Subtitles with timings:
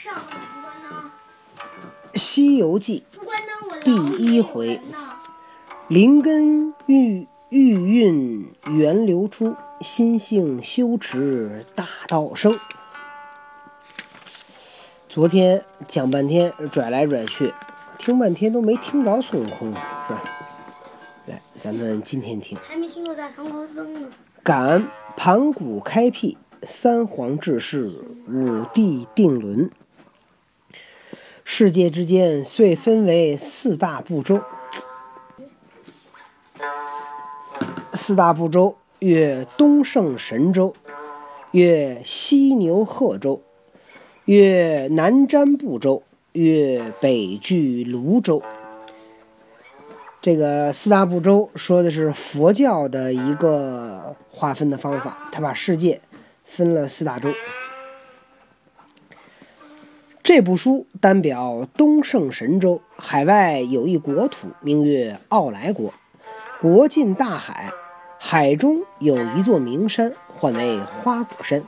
[0.00, 0.30] 上不
[0.62, 1.10] 关呢？
[2.16, 3.02] 《西游记
[3.82, 4.76] 第一回》
[5.88, 12.56] 灵根玉玉韵源流出，心性修持大道生。
[15.08, 17.52] 昨天讲半天，拽来拽去，
[17.98, 20.22] 听半天都没听着孙悟空，是吧？
[21.26, 22.56] 来，咱们今天听。
[22.62, 24.08] 还没听过大唐高僧呢。
[24.44, 29.68] 感盘古开辟，三皇治世，五帝定伦。
[31.50, 34.42] 世界之间遂分为四大部洲。
[37.94, 40.74] 四大部洲曰东胜神州，
[41.52, 43.42] 曰西牛贺州，
[44.26, 46.02] 曰南瞻部洲，
[46.32, 48.42] 曰北俱泸州。
[50.20, 56.02] 这个四大部洲说的是佛教的一个划分的方法，他把世界
[56.44, 57.30] 分了四大洲。
[60.28, 65.94] 这部书单表东胜神州，海外有一国土，名曰傲来国，
[66.60, 67.72] 国近大海，
[68.18, 71.64] 海中有一座名山，唤为花果山。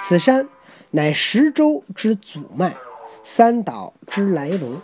[0.00, 0.48] 此山
[0.90, 2.76] 乃十洲之祖脉，
[3.24, 4.80] 三岛之来龙，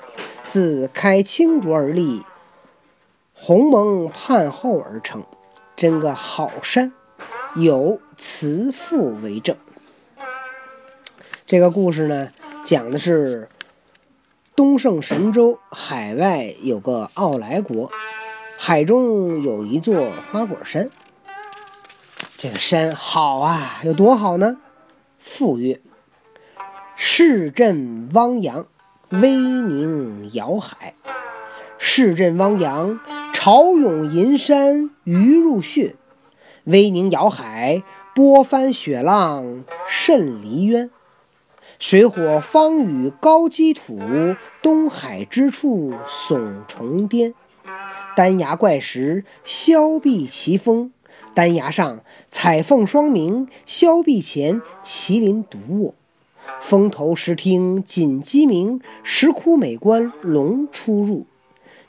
[0.47, 2.21] 自开清浊而立。
[3.33, 5.25] 鸿蒙判后而成，
[5.75, 6.93] 真个好山，
[7.57, 9.57] 有慈父为证。
[11.47, 12.31] 这个故事呢，
[12.65, 13.51] 讲的是
[14.57, 17.91] 东胜神州海外有个傲来国，
[18.57, 20.89] 海中有一座花果山。
[22.39, 24.57] 这个山好啊，有多好呢？
[25.19, 25.83] 父曰
[26.97, 28.67] ：“市镇汪洋，
[29.11, 30.95] 威宁遥海。
[31.79, 32.99] 市镇汪洋。”
[33.35, 35.97] 潮涌银山鱼入穴，
[36.65, 37.83] 威宁遥海，
[38.15, 40.89] 波翻雪浪甚离渊。
[41.79, 43.99] 水火方与高积土，
[44.63, 47.35] 东海之处耸重巅。
[48.17, 50.93] 丹崖怪石，削壁奇峰。
[51.35, 55.95] 丹崖上彩凤双鸣，削壁前麒麟独卧。
[56.61, 61.27] 峰头石厅锦鸡鸣，石窟美观龙出入。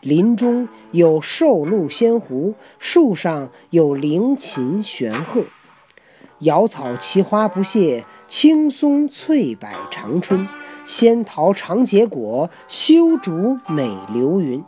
[0.01, 5.43] 林中有兽鹿仙狐，树上有灵禽玄鹤。
[6.39, 10.47] 瑶草奇花不谢，青松翠柏长春。
[10.83, 14.63] 仙桃常结果，修竹美流云。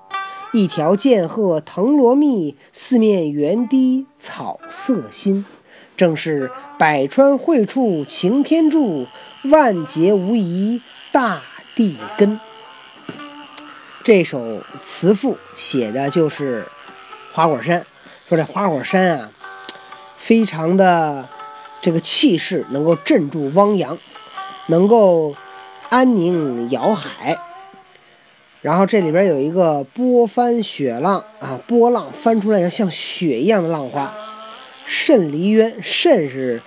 [0.53, 5.45] 一条剑鹤藤萝密，四面原堤草色新。
[5.97, 9.05] 正是百川汇处擎天柱，
[9.43, 11.41] 万劫无疑大
[11.75, 12.39] 地根。
[14.03, 16.65] 这首词赋写的就是
[17.33, 17.85] 花果山，
[18.25, 19.29] 说这花果山啊，
[20.15, 21.27] 非常的
[21.87, 23.97] 这个气势，能够镇住汪洋，
[24.65, 25.33] 能够
[25.87, 27.37] 安宁摇海。
[28.61, 34.13] 然后这里边有一个波翻雪浪啊，波浪翻出来像雪一样的浪花。
[34.85, 36.61] 甚离渊，甚是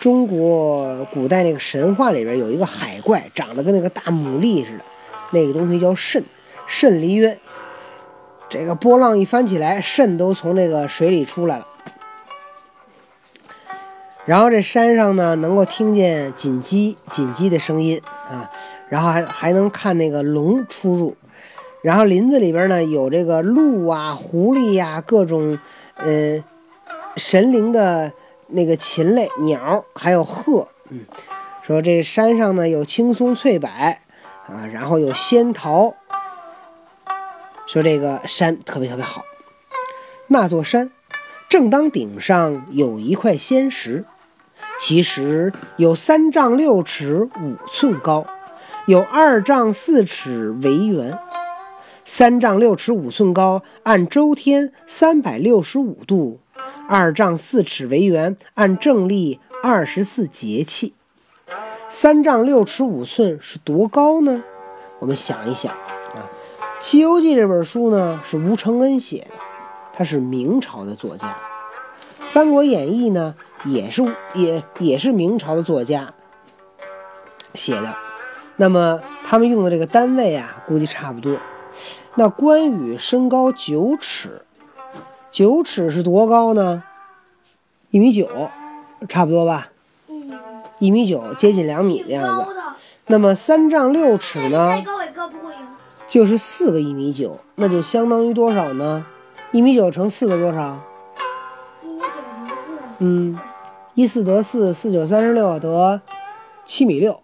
[0.00, 4.84] 中国古代那个神话里边有一个海怪，长得跟那个大牡蛎似的，
[5.32, 6.24] 那个东西叫甚。
[6.66, 7.38] 甚离渊，
[8.48, 11.66] 这个波浪一翻起来，肾都从那个水里出来了。
[14.24, 18.50] 然后这山上呢，能够听见锦鸡、锦鸡的声音啊，
[18.88, 21.16] 然后还还能看那个龙出入。
[21.82, 25.58] 然后林子里边呢，有这个鹿啊、狐狸呀、各种
[25.96, 26.42] 呃
[27.16, 28.12] 神灵的
[28.46, 30.68] 那个禽类、鸟，还有鹤。
[30.90, 31.04] 嗯，
[31.64, 35.94] 说这山上呢有青松翠柏啊，然后有仙桃。
[37.66, 39.24] 说这个山特别特别好，
[40.28, 40.90] 那座山
[41.48, 44.04] 正当顶上有一块仙石，
[44.84, 48.26] 其实有三丈六尺五寸高，
[48.86, 51.16] 有二丈四尺为圆。
[52.04, 56.40] 三丈六尺五寸高，按周天三百六十五度；
[56.88, 60.94] 二丈四尺为圆，按正历二十四节气。
[61.88, 64.42] 三丈六尺五寸是多高呢？
[64.98, 66.26] 我们想一想啊。
[66.84, 69.36] 《西游记》这本书呢是吴承恩写的，
[69.92, 71.28] 他是明朝的作家。
[72.32, 73.34] 《三国演义》呢
[73.66, 74.02] 也是
[74.32, 76.14] 也也是明朝的作家
[77.52, 77.94] 写的。
[78.56, 81.38] 那么他们用的这个单位啊，估计差不多。
[82.14, 84.46] 那关羽身高九尺，
[85.30, 86.82] 九尺是多高呢？
[87.90, 88.26] 一米九，
[89.10, 89.68] 差不多吧？
[90.08, 90.32] 嗯，
[90.78, 92.54] 一米九，接近两米的样子。
[93.08, 94.80] 那么三丈六尺呢再？
[94.80, 95.58] 高也高不过呀。
[96.08, 99.04] 就是四个一米九，那就相当于多少呢？
[99.50, 100.80] 一米九乘四个多少？
[103.04, 103.36] 嗯，
[103.94, 106.00] 一四得四，四九三十六，得
[106.64, 107.20] 七米六，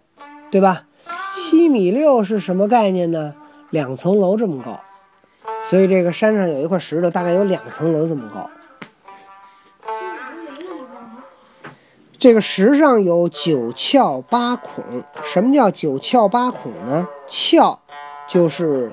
[0.51, 0.83] 对吧？
[1.31, 3.33] 七米六是什么概念呢？
[3.69, 4.81] 两层楼这么高，
[5.63, 8.13] 所以这个山上有一块石头，大概有两层楼这。
[8.13, 8.49] 么高。
[12.17, 14.83] 这个石上有九窍八孔。
[15.23, 17.07] 什么叫九窍八孔呢？
[17.29, 17.77] 窍
[18.27, 18.91] 就是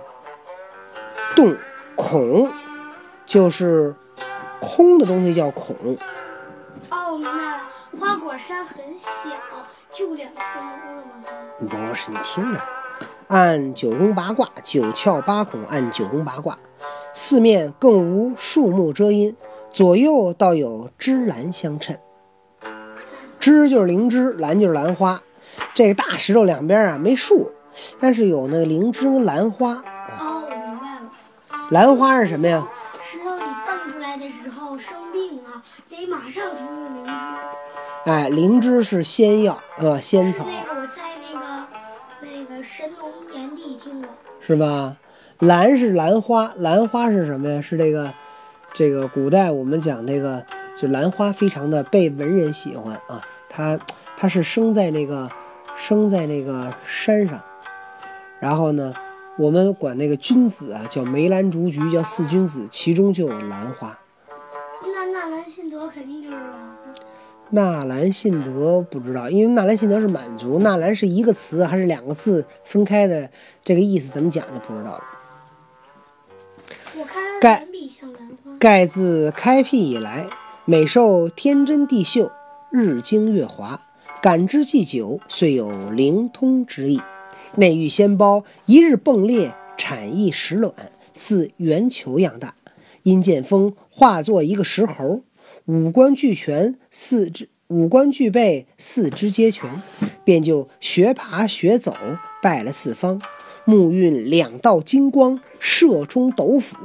[1.35, 1.57] 洞，
[1.97, 2.49] 孔
[3.27, 3.97] 就是
[4.61, 5.75] 空的东西叫孔。
[7.17, 7.63] 哦，我明白了，
[7.99, 9.31] 花果山很小，
[9.91, 11.89] 就两层楼那么高。
[11.89, 12.61] 不是，你听着，
[13.29, 16.59] 按九宫八卦，九窍八孔，按九宫八卦，
[17.15, 19.35] 四面更无树木遮阴，
[19.71, 21.99] 左右倒有芝兰相衬。
[23.41, 25.23] 芝就是灵芝，兰就是兰花。
[25.73, 27.51] 这个大石头两边啊没树，
[27.99, 29.73] 但是有那个灵芝跟兰花。
[30.19, 31.11] 哦，我明白了，
[31.71, 32.69] 兰花是什么呀？
[34.79, 38.11] 生病啊，得马上服用灵芝。
[38.11, 41.67] 哎，灵芝是仙药，呃，仙草，那个我在那个
[42.21, 44.11] 那个神农炎帝听过。
[44.41, 44.97] 是吧？
[45.41, 47.61] 兰是兰花，兰花是什么呀？
[47.61, 48.13] 是这个，
[48.73, 50.45] 这个古代我们讲那个，
[50.77, 53.21] 就兰花非常的被文人喜欢啊。
[53.49, 53.79] 它
[54.17, 55.29] 它是生在那个
[55.77, 57.41] 生在那个山上，
[58.39, 58.95] 然后呢，
[59.37, 63.99] 我们管那个君子啊叫梅兰竹菊，叫四君子，其中就有兰花。
[65.17, 66.77] 那纳兰性德肯定就是兰花。
[67.49, 73.31] 纳兰性德不知道，因为纳兰性德是满族，纳兰是一个词还是两个字分开的，
[73.65, 75.05] 这个意思怎么讲就不知道了。
[76.99, 77.67] 我看它盖。
[78.59, 80.27] 盖自开辟以来，
[80.67, 82.31] 每受天真地秀，
[82.71, 83.81] 日精月华，
[84.21, 87.01] 感知既久，遂有灵通之意。
[87.55, 90.75] 内育仙胞，一日迸裂，产一石卵，
[91.15, 92.55] 似圆球样大。
[93.03, 95.23] 因见风化作一个石猴，
[95.65, 99.83] 五官俱全，四肢五官俱备，四肢皆全，
[100.23, 101.97] 便就学爬学走，
[102.43, 103.23] 拜了四方。
[103.65, 106.77] 目运两道金光，射中斗府，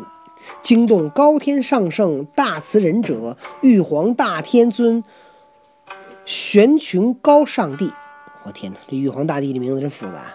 [0.62, 5.04] 惊动高天上圣大慈仁者玉皇大天尊
[6.24, 7.92] 玄穹高上帝。
[8.46, 10.34] 我天哪，这玉皇大帝的名字真复杂。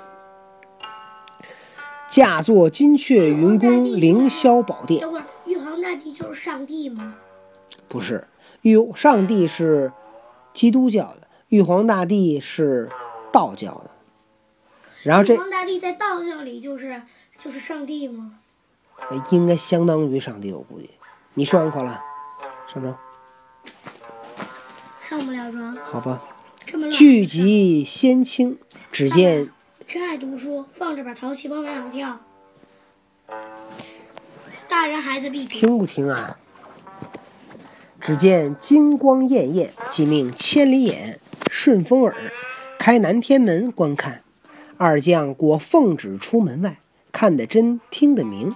[2.07, 5.01] 驾坐金阙云宫凌霄宝殿，
[5.87, 7.15] 大帝就是上帝吗？
[7.87, 8.27] 不是
[8.63, 9.93] 玉上帝是
[10.53, 12.89] 基督教的，玉皇大帝是
[13.33, 13.91] 道教的。
[15.05, 17.03] 然后这玉皇大帝在道教里就是
[17.39, 18.41] 就是上帝吗？
[19.11, 20.91] 呃应该相当于上帝，我估计。
[21.35, 22.03] 你说完考了，
[22.67, 22.99] 上床，
[25.01, 26.21] 上不了床，好吧。
[26.65, 26.91] 这么乱。
[26.91, 28.59] 聚集仙清，
[28.91, 29.49] 只见
[29.87, 32.19] 真爱读书，放着把淘气包往上跳。
[35.49, 36.39] 听不听啊？
[38.01, 41.19] 只见金光艳艳，即命千里眼、
[41.51, 42.15] 顺风耳
[42.79, 44.23] 开南天门观看。
[44.77, 46.79] 二将果奉旨出门外，
[47.11, 48.55] 看得真，听得明。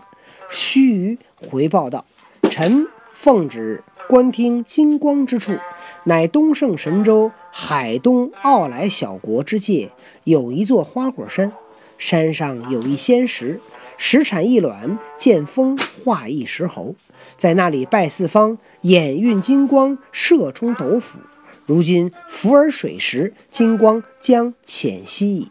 [0.48, 2.04] 须臾回报道
[2.50, 5.56] ：“臣奉旨观听金光之处，
[6.04, 9.90] 乃东胜神州海东傲来小国之界，
[10.24, 11.52] 有一座花果山，
[11.98, 13.60] 山上有一仙石，
[14.02, 16.94] 石产一卵，见风化一石猴，
[17.36, 21.18] 在那里拜四方，眼运金光，射冲斗府。
[21.66, 25.50] 如今浮而水时，金光将浅息矣。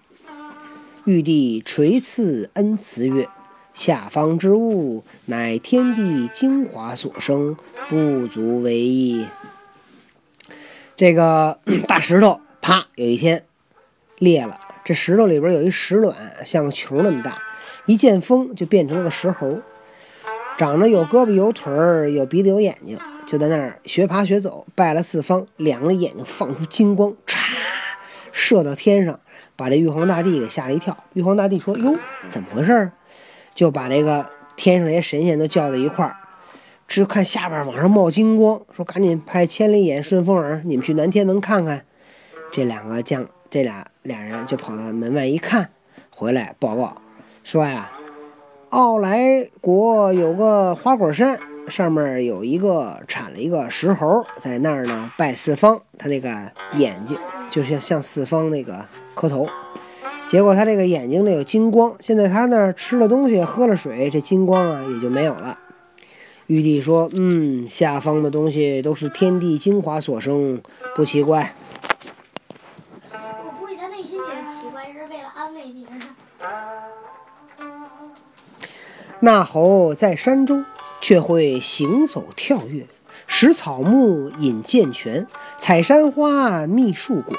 [1.05, 3.29] 玉帝垂赐恩慈曰
[3.71, 7.55] ：“下方之物，乃天地精华所生，
[7.87, 9.27] 不足为意。”
[10.97, 13.45] 这个 大石头，啪，有一天
[14.17, 14.59] 裂了。
[14.83, 17.37] 这石头里边有一石卵，像个球那么大，
[17.85, 19.59] 一见风就变成了个石猴，
[20.57, 27.37] 长得有胳膊有腿儿，有鼻子有眼睛，就在那儿学爬学走，拜了四方，两个眼睛放出金光，嚓，
[28.31, 29.19] 射到天上，
[29.55, 30.97] 把这玉皇大帝给吓了一跳。
[31.13, 31.97] 玉皇大帝说：“哟，
[32.27, 32.91] 怎么回事？”
[33.55, 36.15] 就把这个天上那些神仙都叫到一块儿，
[36.87, 41.85] 只看下边往上冒金光，说：“赶紧派千里眼、顺风耳，你们去南天门看看。”
[42.51, 45.69] 这两个将，这俩俩人就跑到门外一看，
[46.09, 46.95] 回来报告
[47.43, 47.89] 说呀，
[48.69, 57.17] 奥莱国有个花果山，上面有一个产了一个石猴，在那儿呢拜四方，他那个眼睛
[57.49, 59.47] 就像向四方那个磕头。
[60.27, 65.57] 结果他这个眼睛里有金光，现在他那儿吃了东西，喝了水，这金光啊也就没有了。
[66.45, 70.61] 玉帝说：“嗯，下方的东西都是天地精华所生，
[70.95, 71.55] 不奇怪。
[73.11, 75.99] 我估计他内心觉得奇怪，是为了安慰别人。
[79.21, 80.63] 那猴在山中，
[81.01, 82.85] 却会行走跳跃，
[83.27, 87.37] 食草木，饮涧泉，采山花，觅树果。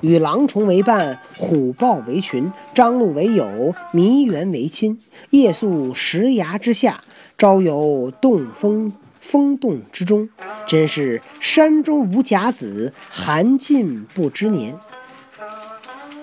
[0.00, 4.98] 与狼虫为伴，虎豹为群，张鹿为友，麋猿为亲。
[5.30, 7.04] 夜宿石崖之下，
[7.38, 10.28] 朝游洞峰风洞之中。
[10.66, 14.74] 真是山中无甲子，寒尽不知年。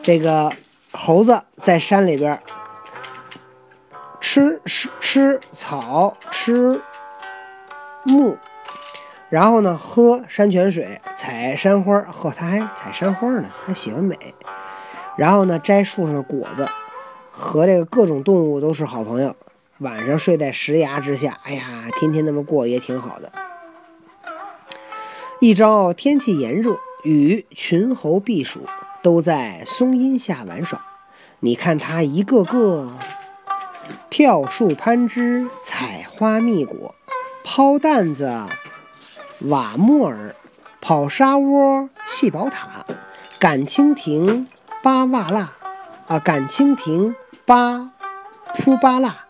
[0.04, 0.52] 这个
[0.92, 2.38] 猴子在山里边
[4.32, 6.80] 吃吃吃草，吃
[8.04, 8.38] 木。
[9.28, 14.16] 然后呢，喝山泉水，采山花，呵，他还采山花呢，他喜欢美。
[15.18, 16.70] 然后呢，摘树上的果子，
[17.32, 19.36] 和这个各种动物都是好朋友。
[19.80, 23.32] 晚上睡在石崖之下，哎呀，天天那么过也挺好的。
[25.40, 28.60] 一朝天气炎热，与群猴避暑，
[29.02, 30.80] 都在松荫下玩耍。
[31.40, 32.92] 你看他一个个
[34.10, 36.96] 跳树攀枝，采花蜜果，
[37.44, 38.44] 抛担子。
[39.48, 40.36] 瓦木尔
[40.82, 42.86] 跑沙窝，砌宝塔，
[43.40, 44.48] 赶蜻蜓，
[44.84, 45.54] 扒瓦蜡，
[46.08, 47.16] 啊，赶蜻蜓，
[47.46, 47.92] 扒
[48.56, 49.26] 扑巴蜡，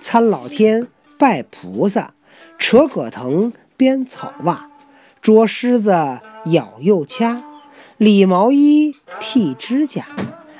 [0.00, 2.14] 参老天，拜菩萨，
[2.58, 4.68] 扯葛藤，编草袜，
[5.20, 7.42] 捉虱子，咬又掐，
[7.96, 10.06] 理毛衣，剃指甲，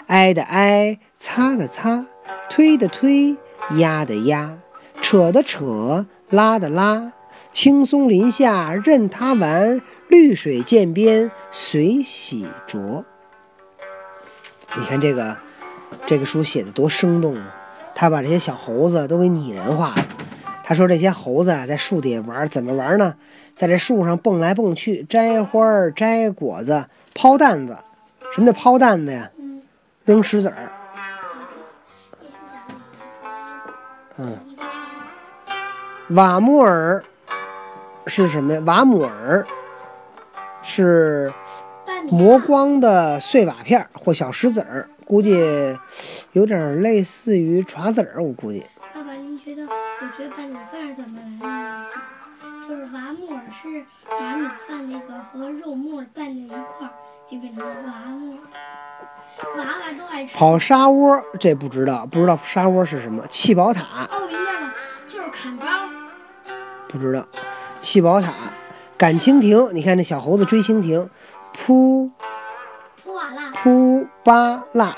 [0.07, 2.07] 挨的挨，擦的擦，
[2.49, 3.37] 推的推，
[3.71, 4.59] 压的压，
[5.01, 7.13] 扯的扯，拉的拉。
[7.53, 13.05] 青松林下任他玩，绿水涧边随洗濯。
[14.75, 15.37] 你看这个，
[16.07, 17.55] 这个书写的多生动啊！
[17.95, 20.07] 他把这些小猴子都给拟人化了。
[20.65, 23.15] 他说这些猴子啊，在树底下玩，怎么玩呢？
[23.55, 27.77] 在这树上蹦来蹦去，摘花儿、摘果子、抛担子。
[28.35, 29.31] 什么叫抛担子呀？
[30.07, 30.73] 扔石子儿。
[34.19, 34.39] 嗯，
[36.11, 37.03] 瓦木尔。
[38.09, 38.61] 是什么呀？
[38.67, 39.47] 瓦姆尔
[40.61, 41.33] 是
[42.11, 45.39] 磨光的碎瓦片或小石子儿，估计
[46.33, 48.21] 有点类似于笤子儿。
[48.21, 48.67] 我估计。
[48.93, 49.63] 爸爸，您觉得？
[49.63, 52.69] 我觉得拌米饭是怎么来的？
[52.69, 56.91] 就是瓦姆尔是把米饭那个和肉末拌在一块儿，
[57.25, 58.39] 就变成瓦姆尔。
[59.57, 60.37] 娃娃都爱吃。
[60.37, 63.27] 跑沙窝，这不知道，不知道沙窝是什么？
[63.29, 64.09] 气宝塔。
[64.11, 64.73] 哦，明白了，
[65.07, 65.67] 就是砍包。
[66.89, 67.27] 不知道。
[67.81, 68.33] 气宝塔，
[68.97, 69.69] 赶蜻蜓。
[69.75, 71.11] 你看那小猴子追蜻蜓，
[71.53, 72.11] 扑
[73.03, 74.97] 扑瓦蜡，扑巴蜡，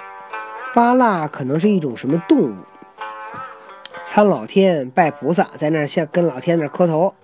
[0.74, 2.54] 巴蜡可能是一种什么动物？
[4.04, 7.14] 参老天，拜菩萨，在那儿向跟老天那儿磕头。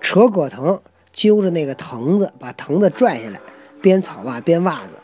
[0.00, 0.80] 扯葛藤，
[1.12, 3.40] 揪着那个藤子，把藤子拽下来，
[3.82, 4.98] 编草袜，编袜子。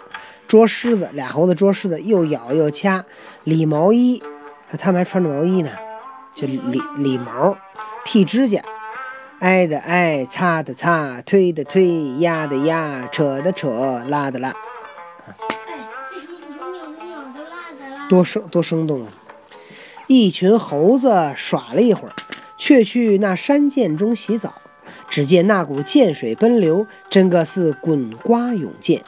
[0.47, 3.05] 捉狮子，俩猴子捉狮子，又咬又掐。
[3.45, 4.23] 理毛衣，
[4.79, 5.71] 他们还穿着毛衣呢，
[6.35, 6.61] 就理
[6.97, 7.57] 理毛，
[8.05, 8.63] 剃指甲。
[9.41, 14.55] 挨的挨，擦的擦，推的推，压的压，扯的扯，拉的拉。
[18.09, 19.09] 多生多生动啊！
[20.07, 22.15] 一群猴子耍了一会儿，
[22.57, 24.55] 却去那山涧中洗澡。
[25.09, 29.03] 只见那股涧水奔流，真个似滚瓜涌溅。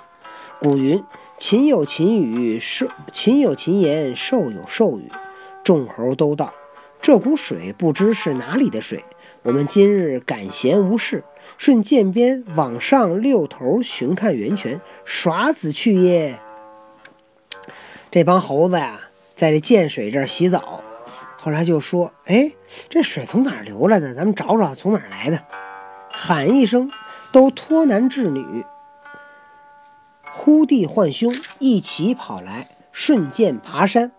[0.60, 1.04] 古云：
[1.36, 5.10] 禽有禽语，兽禽有禽言，兽有兽语。
[5.64, 6.54] 众猴都道：
[7.02, 9.04] 这股水不知是哪里的水。
[9.42, 11.24] 我们今日赶闲无事，
[11.58, 16.38] 顺涧边往上六头寻看源泉，耍子去耶。
[18.10, 19.00] 这帮猴子呀，
[19.34, 20.82] 在这涧水这儿洗澡，
[21.36, 22.52] 后来就说：“哎，
[22.88, 24.14] 这水从哪儿流来的？
[24.14, 25.40] 咱们找找从哪儿来的。”
[26.10, 26.90] 喊一声，
[27.32, 28.64] 都托男稚女，
[30.44, 34.12] 呼地唤兄，一起跑来，顺涧爬山，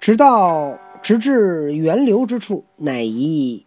[0.00, 3.64] 直到直至源流之处，乃一。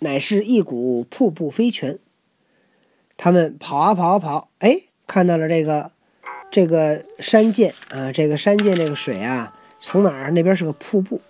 [0.00, 1.98] 乃是一股瀑布飞泉。
[3.16, 5.92] 他们跑啊跑啊跑，哎，看到了这个
[6.50, 10.30] 这个山涧啊，这个山涧这个水啊，从哪儿？
[10.32, 11.22] 那边是个瀑布。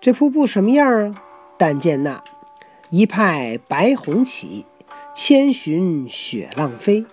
[0.00, 1.22] 这瀑布什么样啊？
[1.58, 2.24] 但见那
[2.88, 4.64] 一派白虹起，
[5.14, 7.04] 千寻雪浪飞，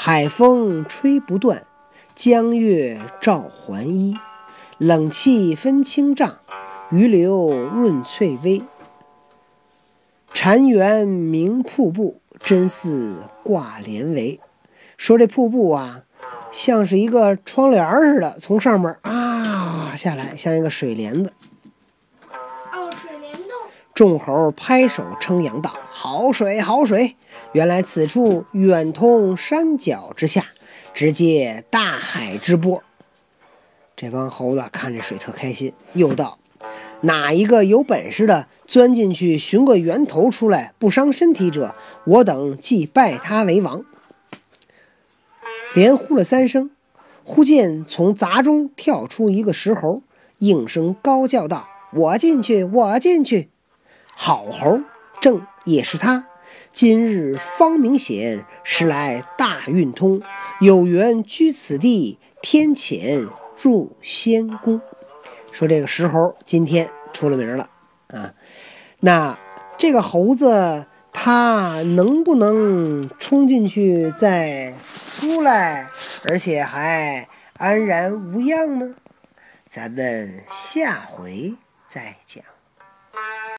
[0.00, 1.64] 海风吹不断，
[2.14, 4.16] 江月照还衣，
[4.78, 6.38] 冷气分清丈，
[6.92, 8.62] 鱼流润翠微。
[10.32, 14.38] 禅园明瀑布，真似挂帘帷。
[14.96, 16.02] 说这瀑布啊，
[16.52, 21.32] 像是一个窗帘似的，从上面啊下来，像一个水帘子。
[23.98, 27.16] 众猴拍手称扬道：“好水，好水！
[27.50, 30.44] 原来此处远通山脚之下，
[30.94, 32.84] 直接大海之波。”
[33.98, 36.38] 这帮猴子看着水特开心，又道
[37.02, 41.74] ：“哪一个有本事的钻进去寻个源头出来，不伤身体者，
[42.04, 43.84] 我等即拜他为王。
[45.74, 46.70] 连呼了三声，
[47.24, 50.02] 忽见从杂中跳出一个石猴，
[50.38, 53.50] 应声高叫道：“我进去，我进去！”
[54.20, 54.80] 好猴，
[55.20, 56.26] 正也是他。
[56.72, 60.20] 今日方明显，时来大运通，
[60.60, 63.28] 有缘居此地，天谴
[63.62, 64.80] 入仙宫。
[65.52, 67.70] 说这个石猴今天出了名了
[68.08, 68.34] 啊！
[68.98, 69.38] 那
[69.78, 74.74] 这个猴子他能不能冲进去再
[75.12, 75.86] 出来，
[76.24, 78.96] 而且还安然无恙呢？
[79.68, 81.54] 咱们下回
[81.86, 82.42] 再讲。